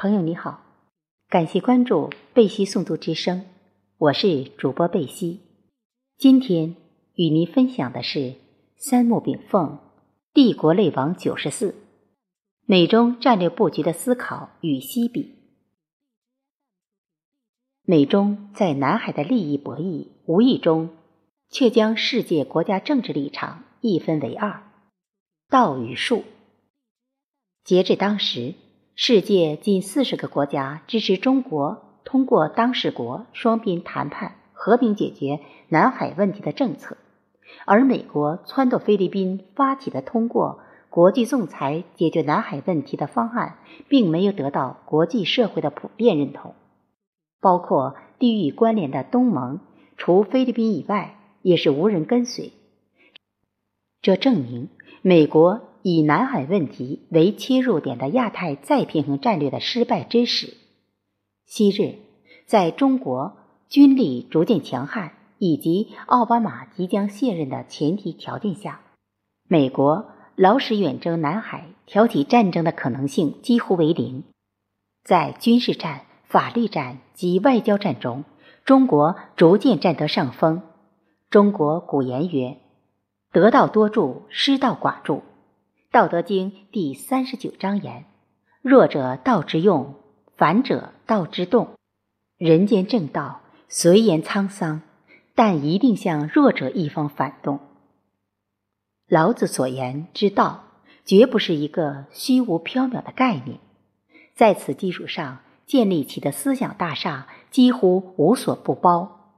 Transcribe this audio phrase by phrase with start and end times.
[0.00, 0.62] 朋友你好，
[1.28, 3.44] 感谢关注贝西诵读之声，
[3.96, 5.40] 我是主播贝西。
[6.16, 6.76] 今天
[7.16, 8.36] 与您分享的是
[8.76, 9.70] 三木炳凤
[10.32, 11.74] 《帝国类王九十四：
[12.64, 15.24] 美中战略布局的思考与西比》。
[17.82, 20.90] 美中在南海的利益博弈，无意中
[21.50, 24.62] 却将世界国家政治立场一分为二，
[25.48, 26.22] 道与术。
[27.64, 28.54] 截至当时。
[29.00, 36.96] 世界近四十个国家支持中国通过当事国双边谈判和平解决南海问题的政策，
[37.64, 40.58] 而美国撺掇菲律宾发起的通过
[40.90, 46.56] 国际仲裁解决南海问题的方案，并没有得到国际社会的普遍认同，
[47.40, 49.60] 包括地域关联的东盟，
[49.96, 52.50] 除菲律宾以外也是无人跟随。
[54.02, 54.68] 这证明
[55.02, 55.67] 美国。
[55.90, 60.54] 以南海问题为切入点的亚太再平衡战略的失败之始。
[61.46, 61.94] 昔日，
[62.44, 63.38] 在中国
[63.70, 68.82] 军力逐渐强悍以及奥巴马即将卸任的前提条件下，
[69.48, 74.24] 美国老使远征南海、挑起战争的可能性几乎为零。
[75.04, 78.24] 在军事战、法律战及外交战中，
[78.66, 80.60] 中国逐渐占得上风。
[81.30, 82.58] 中国古言曰
[83.32, 85.22] ：“得道多助，失道寡助。”
[85.90, 88.04] 道德经第三十九章言
[88.60, 89.94] ：“弱者道之用，
[90.36, 91.70] 反者道之动。
[92.36, 94.82] 人间正道虽言沧桑，
[95.34, 97.60] 但一定向弱者一方反动。”
[99.08, 100.64] 老子所言之道，
[101.06, 103.58] 绝不是一个虚无缥缈的概念，
[104.34, 109.32] 在此基础上建立起的思想大厦几乎无所不包，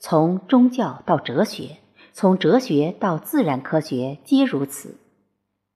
[0.00, 1.76] 从宗教到哲学，
[2.12, 4.96] 从哲学到自然科学，皆如此。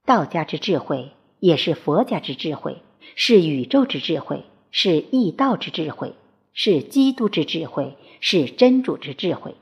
[0.06, 2.80] 道家之智慧，也是佛家之智慧，
[3.16, 6.14] 是宇宙之智慧，是易道之智慧，
[6.52, 9.56] 是基督之智慧，是真主之智慧。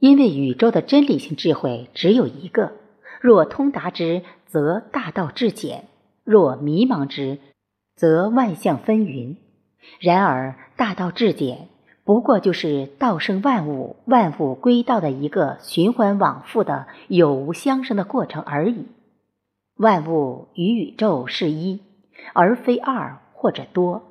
[0.00, 2.72] 因为宇宙的真理性智慧只有一个，
[3.20, 5.82] 若通达之，则大道至简；
[6.24, 7.38] 若迷茫之，
[7.96, 9.36] 则万象纷纭。
[10.00, 11.68] 然而大道至简，
[12.02, 18.86] 不过就是道生万物，万物归道的一个循环往复的有无相生的过程而已。
[19.76, 21.80] 万物与宇宙是一，
[22.32, 24.02] 而非二或者多。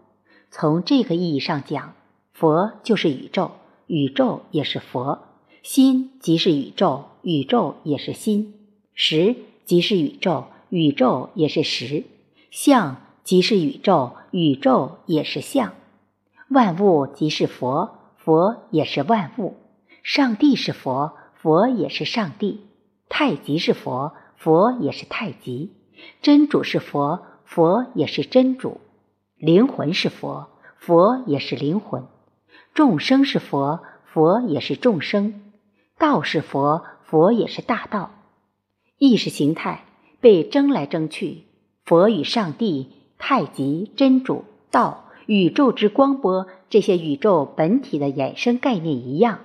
[0.52, 1.94] 从这个意义上讲，
[2.34, 3.52] 佛就是宇宙，
[3.88, 5.20] 宇宙也是佛；
[5.62, 8.52] 心即是宇宙，宇宙也是心；
[8.94, 12.04] 识即是宇宙，宇宙也是识；
[12.52, 15.74] 相即是宇宙，宇宙也是相。
[16.50, 19.54] 万物即是佛，佛也是万物；
[20.04, 22.58] 上帝是佛，佛也是上帝；
[23.08, 24.14] 太极是佛。
[24.44, 25.72] 佛也是太极，
[26.22, 28.82] 真主是佛，佛也是真主；
[29.38, 32.10] 灵魂是佛，佛也是灵魂；
[32.74, 35.32] 众生是佛，佛也是众生；
[35.98, 38.12] 道是佛，佛也是大道。
[38.98, 39.86] 意识形态
[40.20, 41.44] 被争来争去，
[41.86, 49.40] 佛与上帝、太极、真主、道、宇宙之光波这些宇宙本体的衍生概念一样，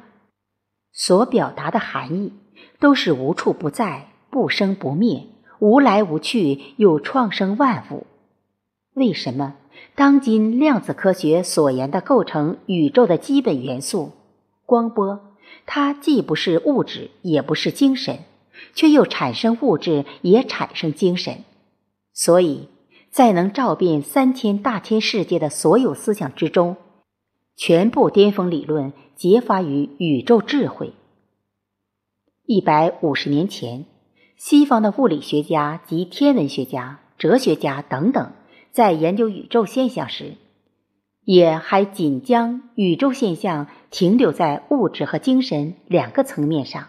[0.92, 2.32] 所表达的含义
[2.80, 4.09] 都是无处不在。
[4.31, 5.27] 不生不灭，
[5.59, 8.06] 无来无去，又创生万物。
[8.94, 9.56] 为什么
[9.94, 14.12] 当今量子科学所言的构成宇宙的基本元素
[14.66, 15.21] 光波，
[15.66, 18.19] 它既不是物质，也不是精神，
[18.75, 21.45] 却又产生物质，也产生精神？
[22.12, 22.69] 所以，
[23.10, 26.77] 在能照遍三千大千世界的所有思想之中，
[27.56, 30.93] 全部巅峰理论结发于宇宙智慧。
[32.45, 33.87] 一百五十年前。
[34.38, 38.31] 西方的物理学家及天文学家、哲学家等等，
[38.71, 40.34] 在研究宇宙现象时，
[41.25, 46.87] 也还仅将宇宙现象停留在物质和精神两个层面上。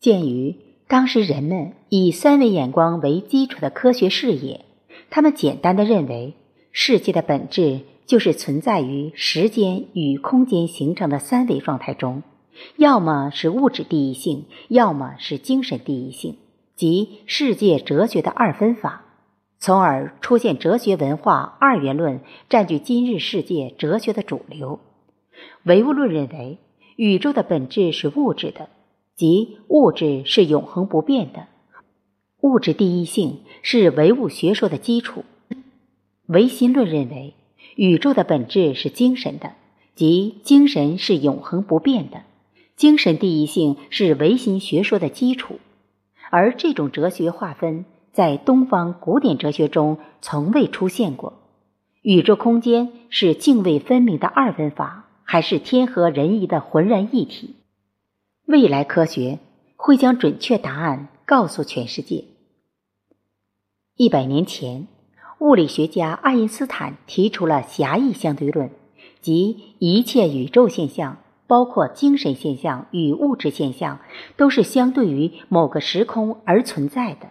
[0.00, 0.56] 鉴于
[0.88, 4.64] 当时人们以三维眼光为基础的科学视野，
[5.10, 6.34] 他们简单的认为，
[6.72, 12.24] 世界的本质就是存在于时间与空间形成的三维状态中。
[12.76, 16.36] 要么是物质第一性，要么是精神第一性，
[16.82, 19.04] 即世界哲学的二分法，
[19.60, 22.18] 从而出现哲学文化二元论，
[22.48, 24.80] 占据今日世界哲学的主流。
[25.62, 26.58] 唯物论认为，
[26.96, 28.68] 宇宙的本质是物质的，
[29.14, 31.46] 即物质是永恒不变的，
[32.40, 35.24] 物质第一性是唯物学说的基础。
[36.26, 37.34] 唯心论认为，
[37.76, 39.52] 宇宙的本质是精神的，
[39.94, 42.22] 即精神是永恒不变的。
[42.74, 45.60] 精神第一性是唯心学说的基础，
[46.32, 51.42] 而这种哲学划分在东方古典哲学中从未出现过。
[52.00, 57.56] 宇宙空间是泾渭分明的二分法，还是天和人仪的浑然一体？
[58.46, 59.40] 未来科学
[59.76, 62.24] 会将准确答案告诉全世界。
[63.96, 64.88] 一百年前，
[65.38, 68.70] 物理学家爱因斯坦提出了狭义相对论，
[69.20, 74.00] 即一切宇宙现象，包括精神现象与物质现象，
[74.36, 77.28] 都是相对于某个时空而存在的。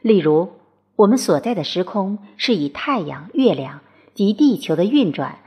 [0.00, 0.50] 例如，
[0.96, 3.80] 我们所在的时空是以太阳、月亮
[4.14, 5.38] 及地球的运转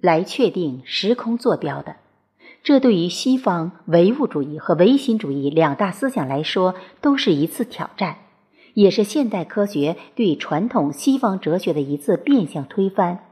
[0.00, 1.96] 来确定时空坐标的。
[2.62, 8.16] 这对于西方唯物主义和唯心主义两大思想来说，都是一次挑战，
[8.72, 13.24] 也是现代科学对传统西方哲学的一次变相推翻。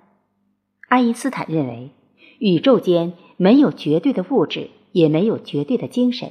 [0.88, 1.92] 爱因斯坦认为，
[2.38, 6.30] 宇宙间没有绝对的物质，也没有绝对的精神，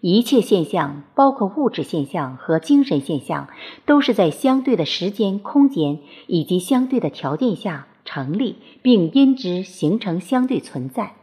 [0.00, 3.48] 一切现象，包括物质现象和精神现象，
[3.86, 5.98] 都是在相对的时间、空间
[6.28, 11.16] 以及相对的条件下成立，并因之形成相对存在。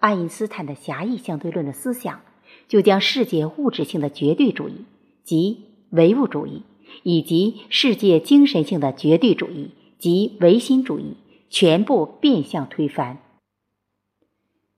[0.00, 2.22] 爱因斯坦的狭义相对论的思想，
[2.68, 4.86] 就将世界物质性的绝对主义
[5.24, 5.58] 即
[5.90, 6.62] 唯物主义，
[7.02, 11.18] 以及世界精神性的绝对主义即唯心主义
[11.50, 13.18] 全部变相推翻。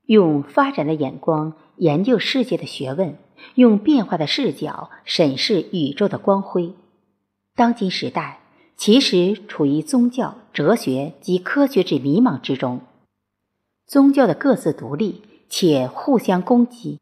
[0.07, 3.17] 用发展的眼光研究世界的学问，
[3.55, 6.75] 用变化的视角审视宇宙的光辉。
[7.55, 8.41] 当今时代
[8.77, 12.81] 其实处于宗教、哲学及科学之迷茫之中。
[13.87, 16.99] 宗教的各自独立且互相攻击，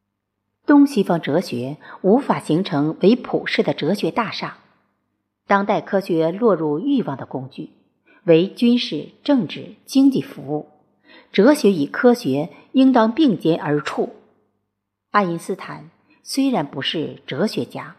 [0.66, 4.58] 东西方哲学无法形成为普世的哲学大厦。
[5.46, 7.70] 当代科学落入欲望的工具，
[8.24, 10.68] 为军事、政治、经济服务。
[11.32, 14.10] 哲学与科学应当并肩而处。
[15.10, 15.90] 爱因斯坦
[16.22, 17.96] 虽然不是哲学家，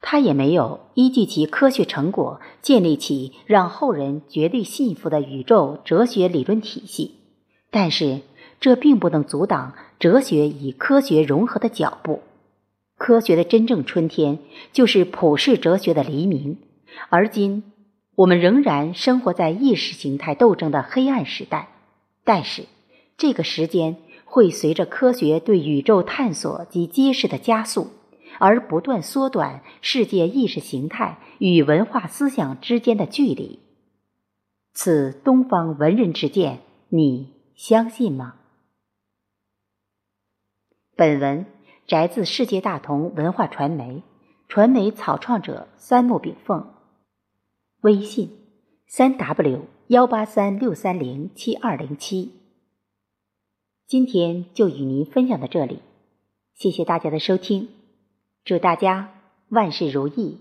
[0.00, 7.16] 他也没有依据其科学成果建立起让后人绝对信服的宇宙哲学理论体系。
[7.70, 8.20] 但是，
[8.60, 12.20] 这并不能阻挡哲学与科学融合的脚步。
[12.98, 14.38] 科学的真正春天，
[14.72, 16.58] 就是普世哲学的黎明。
[17.08, 17.72] 而今，
[18.14, 21.70] 我们仍然生活在意识形态斗争的黑暗时代。
[22.24, 22.66] 但是，
[23.16, 27.90] 这个时间会随着科学对宇宙探索及揭示的加速，
[28.38, 33.58] 而不断缩短世界意识形态与文化思想之间的距离。
[34.72, 37.32] 此东方文人之见，你？
[37.54, 38.36] 相信吗？
[40.96, 41.46] 本文
[41.86, 44.02] 摘自世界大同文化传媒，
[44.48, 46.72] 传媒草创者三木炳凤，
[47.82, 48.30] 微信
[48.86, 52.30] 三 w 幺八三六三零七二零七。
[53.86, 55.80] 今天就与您分享到这里，
[56.54, 57.68] 谢谢大家的收听，
[58.42, 59.12] 祝大家
[59.50, 60.38] 万事如意，